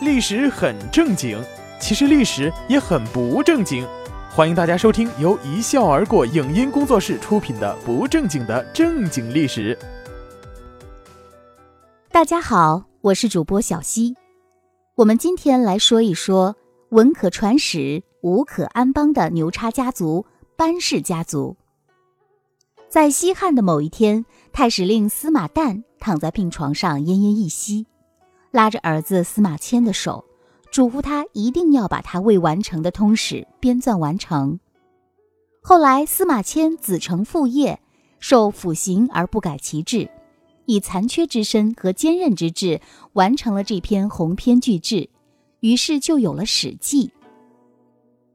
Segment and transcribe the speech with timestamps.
[0.00, 1.38] 历史很正经，
[1.78, 3.86] 其实历史也很不正经。
[4.30, 9.78] 欢迎大家收听由一笑而过影音工作室出品的《不正经的正经历史》。
[12.10, 14.16] 大家好，我是主播小溪。
[14.94, 16.56] 我们今天来说一说
[16.88, 20.24] 文可传史、武可安邦的牛叉家族——
[20.56, 21.54] 班氏家族。
[22.88, 27.86] 在西汉的某一天，太史令司马旦躺在病床上奄奄一息，
[28.50, 30.24] 拉着儿子司马迁的手，
[30.70, 34.58] 嘱咐他一定要把他未完成的通史编纂完成。
[35.62, 37.80] 后来，司马迁子承父业，
[38.18, 40.10] 受腐刑而不改其志，
[40.66, 42.80] 以残缺之身和坚韧之志
[43.12, 45.08] 完成了这篇鸿篇巨制，
[45.60, 47.08] 于是就有了《史记》。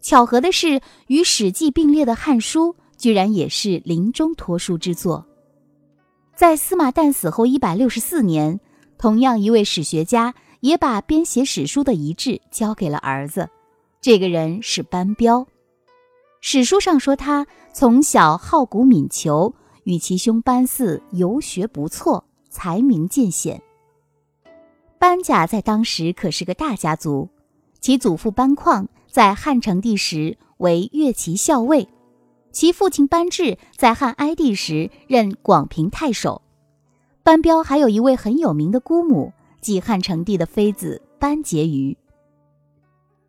[0.00, 2.74] 巧合的是，与《史记》并列的《汉书》。
[2.98, 5.26] 居然也是临终托书之作。
[6.36, 8.60] 在司马旦死后一百六十四年，
[9.02, 13.50] 同样一位史学家也把编写史书的遗志交给了儿子。
[14.00, 15.44] 这个人是班彪。
[16.40, 23.60] 史书上说他从小好古敏求，与其兄班嗣游学不错，才名渐显。
[25.00, 27.28] 班家在当时可是个大家族，
[27.80, 31.88] 其祖父班况在汉成帝时为乐骑校尉。
[32.52, 36.40] 其父亲班智在汉哀帝时任广平太守，
[37.24, 41.96] 班彪还有一位很有名的姑母，即汉成帝的妃子班婕妤。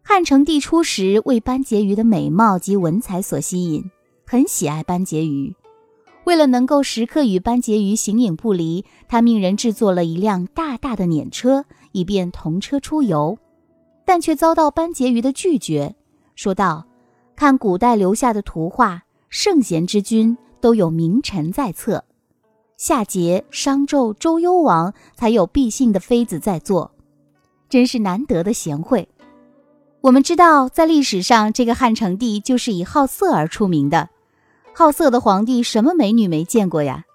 [0.01, 3.91] 汉成帝初时为班婕妤的美貌及文采所吸引，
[4.25, 5.55] 很喜爱班婕妤。
[6.23, 13.37] 为了能够时刻与班婕妤形影不离，他命人制作了一辆大大的辇车，以便同车出游，
[14.05, 15.95] 但却遭到班婕妤的拒绝，
[16.35, 16.83] 说道
[17.35, 22.03] ：“看古代留下的图画。”圣贤之君都有名臣在侧，
[22.85, 26.91] 夏桀、商纣、周幽王才有必姓的妃子在座，
[27.69, 29.07] 真是难得的贤惠。
[30.01, 34.09] 我们知道，在历史上，这个汉成帝就是以好色而出名的。
[34.75, 37.05] 好色的皇帝，什么美女没见过呀？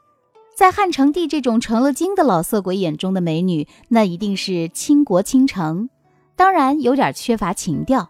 [0.56, 5.90] 在汉成帝这种成了精的老色鬼眼中的美女，那一定是倾国倾城，
[6.34, 8.08] 当然有点缺乏情调。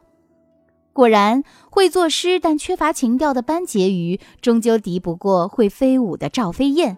[0.93, 1.43] 果然
[1.73, 6.97] 会作诗但缺乏情调的班婕妤，终究敌不过会飞舞的赵飞燕。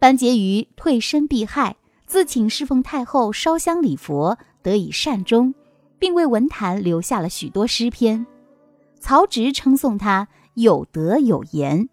[0.00, 5.54] 班婕妤退身避害，自请侍奉太后烧香礼佛，得以善终，
[5.98, 8.26] 并为文坛留下了许多诗篇。
[8.98, 11.90] 曹植称颂他有德有言。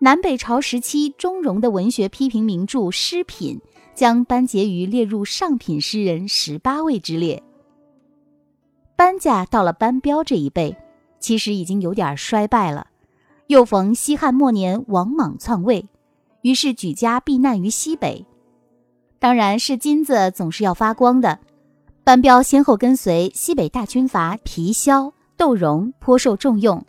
[0.00, 3.58] 南北朝时期钟嵘的文学批评名著《诗品》，
[3.94, 7.40] 将班婕妤列入上品诗人十八位之列。
[8.96, 10.76] 班家到了班彪这一辈，
[11.20, 12.88] 其实已经有点衰败了。
[13.46, 15.86] 又逢西汉末年王莽篡位，
[16.42, 18.24] 于是举家避难于西北。
[19.18, 21.38] 当然是金子总是要发光的。
[22.02, 26.84] 班彪先后跟随西北大军阀皮萧、窦融，颇受重用。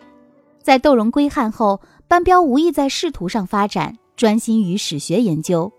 [0.63, 5.71] 在窦融归汉后，班彪无意在仕途上发展，专心于史学研究。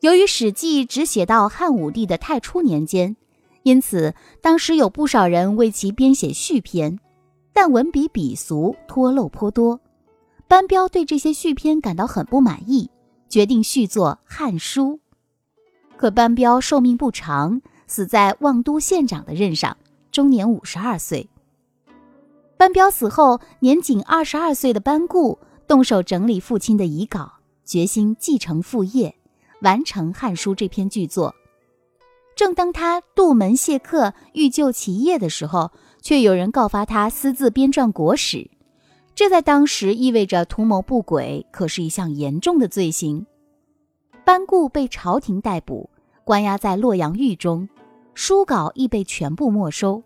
[0.00, 3.16] 由于《史记》只写到汉武帝的太初年间。
[3.62, 7.00] 因此，当时有不少人为其编写续篇，
[7.52, 9.80] 但文笔鄙俗，脱漏颇多。
[10.48, 12.88] 班彪对这些续篇感到很不满意，
[13.28, 14.92] 决定续作《汉书》。
[15.96, 19.76] 可班彪寿命不长，死在望都县长的任上，
[20.12, 21.28] 终年五十二岁。
[22.56, 27.32] 班彪死后，年仅二十二岁的班固动手整理父亲的遗稿，
[27.64, 29.16] 决心继承父业，
[29.62, 31.34] 完成《汉书》这篇巨作。
[32.36, 38.48] 正当他杜门谢客欲就其业的时候，却有人告发他私自编撰国史，
[39.16, 43.24] 这在当时意味着图谋不轨，可是一项严重的罪行。
[44.26, 45.88] 班固被朝廷逮捕，
[46.22, 47.66] 关押在洛阳狱中，
[48.12, 50.02] 书稿亦被全部没收。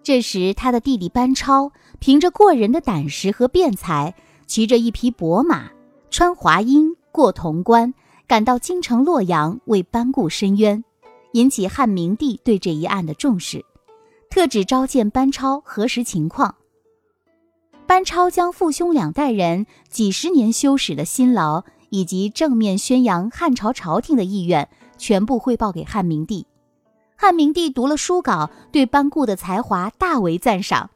[0.00, 4.14] 这时，他的弟弟班超凭着过人的胆识和辩才，
[4.46, 5.68] 骑着一匹跛马，
[6.08, 7.92] 穿华阴过潼关，
[8.28, 10.84] 赶到京城洛阳为班固申冤。
[11.32, 13.64] 引起汉明帝对这一案的重视，
[14.30, 16.54] 特旨召见班超核实情况。
[17.88, 24.68] 班超将父兄两代人几十年修史的辛劳，以及正面宣扬汉朝朝廷的意愿，
[24.98, 26.46] 全部汇报给汉明帝。
[27.16, 30.90] 汉明帝读了书稿，对班固的才华大为赞赏，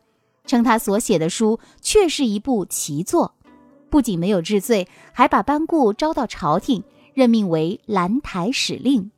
[0.45, 3.35] 称他所写的书确是一部奇作。
[3.89, 6.85] 不仅没有治罪，还把班固招到朝廷，
[7.15, 9.11] 任命为兰台使令。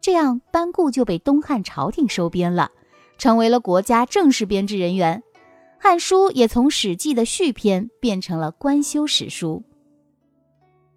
[0.00, 2.72] 这样，班固就被东汉朝廷收编了，
[3.16, 5.22] 成为了国家正式编制人员。
[5.78, 9.62] 《汉书》也从《史记》的续篇变成了官修史书。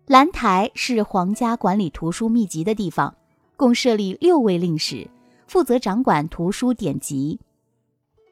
[0.08, 3.16] 兰台是皇家管理图书秘籍的地方，
[3.56, 5.08] 共设立六位令史，
[5.48, 7.40] 负责掌管图书典籍。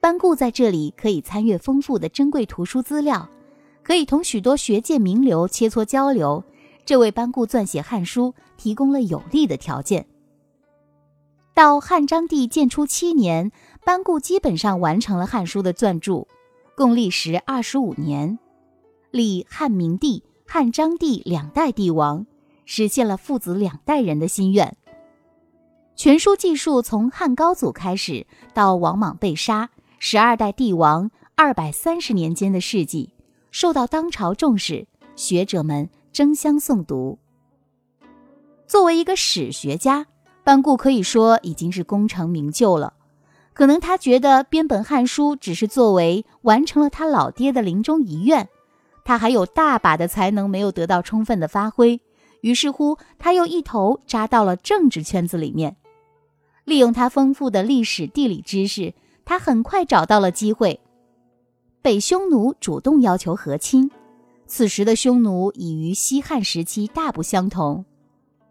[0.01, 3.29] 班固在这里可以参阅丰富的珍贵图书资料，
[3.83, 6.44] 可以同许多学界名流切磋交流，
[6.85, 10.07] 这为班固撰写《汉书》提供了有利的条件。
[11.53, 13.51] 到汉章帝建初七年，
[13.83, 16.27] 班固基本上完成了《汉书》的撰著，
[16.77, 18.38] 共历时二十五年，
[19.09, 22.27] 立汉明帝、汉章帝两代帝王，
[22.65, 24.77] 实现了父子两代人的心愿。
[25.95, 29.71] 全书记述从汉高祖开始到王莽被杀。
[29.97, 33.12] 十二代帝王二百三十年间的事迹，
[33.50, 34.85] 受到当朝重视，
[35.15, 37.18] 学者们争相诵读。
[38.68, 40.06] 作为一个史学家，
[40.44, 42.94] 班固可以说已经是功成名就了。
[43.57, 48.48] 可能他觉得编本《汉书》只是作为完成了他老爹的临终遗愿，
[49.04, 52.00] 他还有大把的才能没有得到充分的发挥。
[52.42, 55.75] 于是乎，他又一头扎到了政治圈子里面，
[56.65, 58.94] 利用他丰富的历史地理知识。
[59.25, 60.80] 他很快找到了机会，
[61.81, 63.89] 北匈奴主动要求和亲。
[64.45, 67.83] 此时的匈奴已与西汉时期大不相同，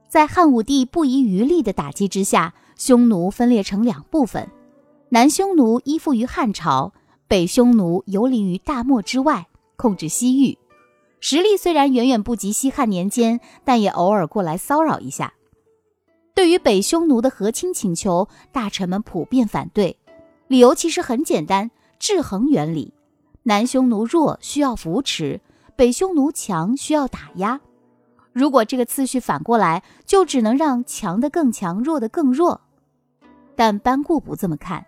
[0.09, 4.51] 在汉武帝不遗余力的打击之下，匈奴分裂成两部分：
[5.17, 6.93] 南匈奴依附于汉朝，
[7.27, 9.47] 北匈奴游离于大漠之外，
[9.77, 10.59] 控制西域。
[11.21, 15.33] 实力虽然远远不及西汉年间，但也偶尔过来骚扰一下。
[16.35, 19.97] 对于北匈奴的和亲请求，大臣们普遍反对。
[20.49, 22.93] 理由其实很简单，制衡原理：
[23.45, 25.41] 南匈奴弱，需要扶持；
[25.77, 27.59] 北匈奴强，需要打压。
[28.35, 32.61] 如果这个次序反过来，就只能让强的更强，弱的更弱。
[33.55, 34.85] 但班固不这么看，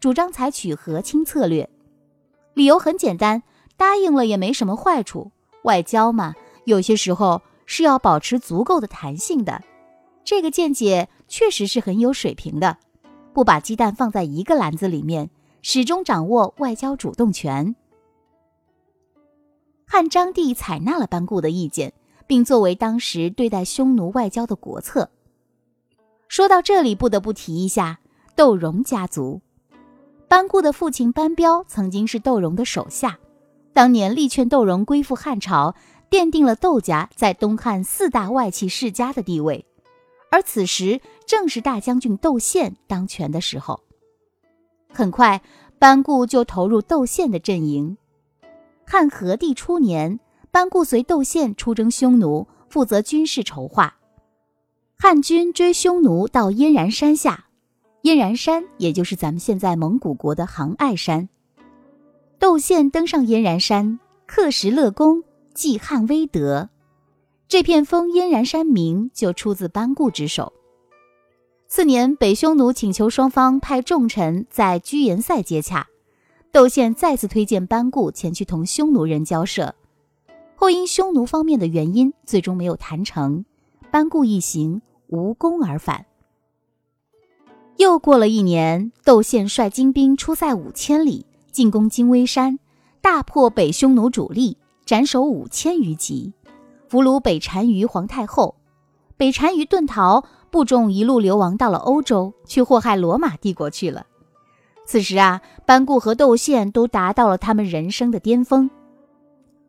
[0.00, 1.68] 主张采取和亲策略。
[2.54, 3.42] 理由很简单，
[3.76, 5.30] 答应了也没什么坏处。
[5.64, 9.62] 外交嘛，有些时候是要保持足够的弹性的。
[10.24, 12.78] 这个见解确实是很有水平的。
[13.32, 15.30] 不把鸡蛋放在一个篮子里面，
[15.62, 17.76] 始终掌握外交主动权。
[19.86, 21.92] 汉章帝采纳了班固的意见，
[22.26, 25.10] 并作为当时对待匈奴外交的国策。
[26.26, 28.00] 说到这里，不得不提一下
[28.34, 29.42] 窦融家族。
[30.30, 33.18] 班固的父亲班彪曾经是窦融的手下，
[33.72, 35.74] 当年力劝窦融归附汉朝，
[36.08, 39.66] 奠定了窦家在东汉四大外戚世家的地位。
[40.30, 43.80] 而此时正是大将军窦宪当权的时候，
[44.92, 45.42] 很快
[45.80, 47.96] 班固就投入窦宪的阵营。
[48.86, 50.20] 汉和帝初年，
[50.52, 53.96] 班固随窦宪出征匈奴，负责军事筹划。
[54.96, 57.46] 汉军追匈奴到燕然山下，
[58.02, 61.28] 燕然山也就是咱们现在蒙古国的杭爱山。
[62.38, 66.70] 窦宪登上燕然山，刻石勒功，祭汉威德。
[67.46, 70.52] 这片封燕然山名就出自班固之手。
[71.68, 75.86] 次年，北匈奴请求双方派重臣在居延塞接洽，
[76.50, 79.74] 窦宪再次推荐班固前去同匈奴人交涉，
[80.56, 83.44] 后因匈奴方面的原因，最终没有谈成，
[83.90, 86.06] 班固一行无功而返。
[87.80, 92.58] 又过了一年，窦宪率精兵出塞五千里，进攻金微山，
[93.00, 96.34] 大破北匈奴主力，斩首五千余级。
[96.90, 98.54] 俘虏北单于皇太后，
[99.16, 104.04] 北单于遁逃，部众一路流亡到了欧洲，去祸害罗马帝国去了。
[104.84, 108.68] 此时啊，班固和窦宪都达到了他们人生的巅峰。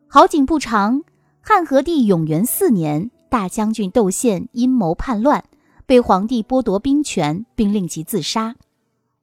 [0.06, 1.00] 好景不长，
[1.40, 5.42] 汉和帝永元四年，大将军窦宪阴谋叛乱，
[5.86, 8.56] 被皇帝剥夺兵权，并令其自杀。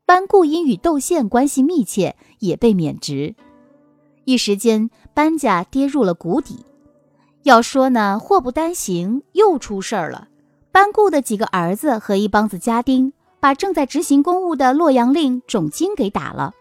[0.06, 3.36] 班固因与窦宪关系密切，也被免职。
[4.26, 6.66] 一时间，班家跌入了谷底。
[7.44, 10.28] 要说呢，祸不单行，又出事儿了。
[10.72, 16.54] 班固的几个儿子和一帮子家丁，把正在执行公务的洛阳令种金给打了。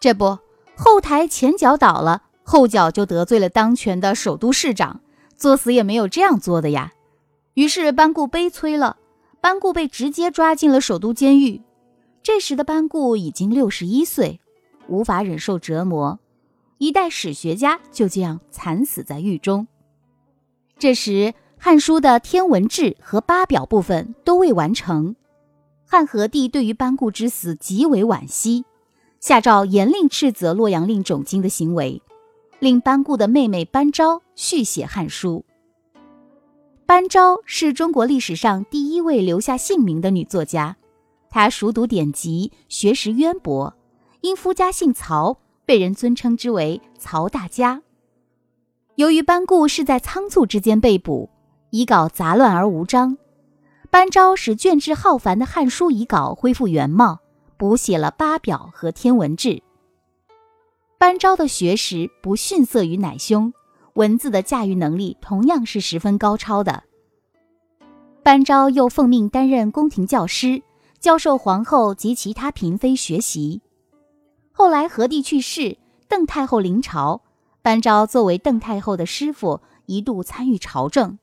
[0.00, 0.38] 这不，
[0.74, 5.00] 后台前脚倒了，后脚就得罪了当权的首都市长，
[5.36, 6.92] 作死也没有这样做的呀。
[7.54, 8.96] 于是班固悲催了，
[9.42, 11.60] 班固被直接抓进了首都监狱。
[12.22, 14.38] 这时的班固已经六十一岁，
[14.86, 16.20] 无法忍受折磨，
[16.78, 19.66] 一代史学家就这样惨死在狱中。
[20.78, 21.10] 这时，
[21.58, 25.16] 《汉书》的天文志和八表部分都未完成。
[25.84, 28.64] 汉和帝对于班固之死极为惋惜，
[29.18, 32.00] 下诏严令斥责洛阳令种经的行为，
[32.60, 35.44] 令班固的妹妹班昭续写《汉书》。
[36.92, 40.76] 班昭是中国历史上第一位留下姓名的女作家，
[41.30, 43.74] 她熟读典籍，学识渊博，
[44.20, 47.80] 因夫家姓曹，被人尊称之为“曹大家”。
[48.96, 51.30] 由于班固是在仓促之间被捕，
[51.70, 53.16] 遗稿杂乱而无章，
[53.88, 57.20] 班昭使卷帙浩繁的《汉书》遗稿恢复原貌，
[57.56, 59.62] 补写了八表和天文志。
[60.98, 63.54] 班昭的学识不逊色于乃兄，
[63.94, 66.84] 文字的驾驭能力同样是十分高超的。
[68.22, 70.62] 班昭又奉命担任宫廷教师，
[71.00, 73.60] 教授皇后及其他嫔妃学习。
[74.52, 75.76] 后来和帝去世，
[76.08, 77.22] 邓太后临朝，
[77.62, 81.18] 班昭作为邓太后的师傅，一度参与朝政。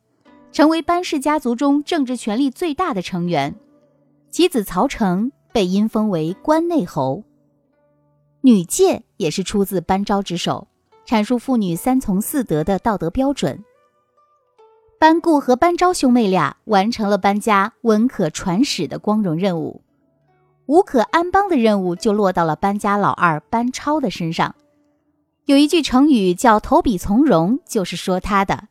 [0.52, 3.56] 成为班氏家族中政治权力最大的成员，
[4.32, 7.24] 其子曹成被阴封为关内侯。
[8.42, 10.69] 女诫也是出自班昭之手，
[11.10, 13.66] 阐述妇女三从四德的道德标准。
[15.00, 19.82] 班固和班昭兄妹俩完成了班家文可传史的光荣任务，
[20.68, 24.54] 武可安邦的任务就落到了班家老二班超的身上。
[25.46, 28.68] 有一句成语叫“投笔从戎”，就是说他的。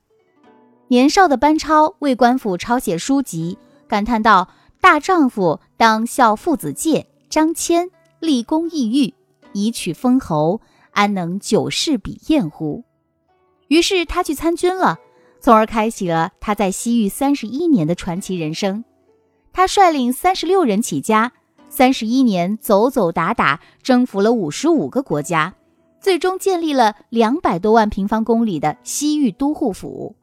[0.87, 4.49] 年少的班超为官府抄写书籍，感叹道
[4.81, 7.91] ：“大丈夫当效父子戒，张骞
[8.21, 9.13] 立功异域，
[9.53, 10.61] 以取封侯，
[10.99, 12.83] 安能久视彼厌乎？”
[13.69, 14.99] 于是他去参军了，
[15.41, 18.85] 从而开启了他在西域三十一年的传奇人生。
[19.53, 21.33] 他率领三十六人起家，
[21.69, 25.55] 三十一年走走打打，征服了五十五个国家，
[26.01, 30.17] 最终建立了两百多万平方公里的西域都护府。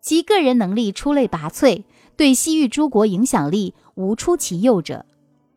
[0.00, 1.82] 其个人能力出类拔萃，
[2.16, 5.04] 对西域诸国影响力无出其右者，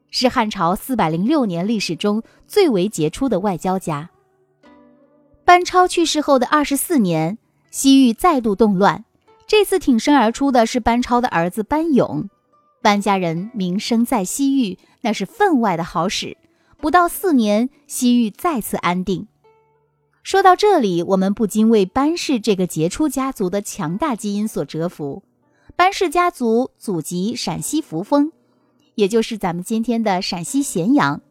[0.10, 4.10] 是汉朝四百零六年历史中最为杰出的外交家。
[5.46, 7.38] 班超去世后的二十四年，
[7.70, 9.04] 西域再度动乱，
[9.46, 12.30] 这次挺身而出的是班超的儿子班勇。
[12.82, 16.38] 班家人名声在西域那是分外的好使，
[16.78, 19.28] 不到四年，西域再次安定。
[20.22, 25.24] 说到这里，我们不禁为班氏这个杰出家族的强大基因所折服。
[25.76, 28.32] 班氏家族祖籍陕西扶风，
[28.96, 31.22] 也就是咱们今天的陕西咸阳。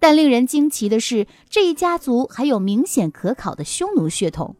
[0.00, 4.56] 但令人惊奇的是，这一家族还有明显可考的匈奴血统。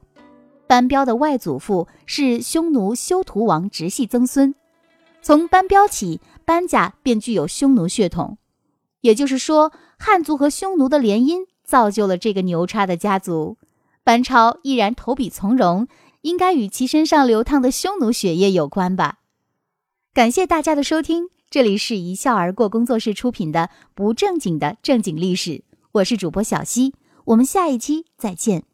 [0.68, 4.54] 班彪的外祖父是匈奴休屠王直系曾孙，
[5.20, 8.38] 从班彪起，班家便具有匈奴血统。
[9.00, 13.56] 也就是说，汉族和匈奴的联姻造就了这个牛叉的家族。
[14.04, 15.88] 班超依然投笔从戎，
[16.20, 19.20] 应该与其身上流淌的匈奴血液有关吧？
[20.12, 28.69] 感谢大家的收听，这里是一笑而过工作室出品的不正经的正经历史，我是主播小溪，我们下一期再见。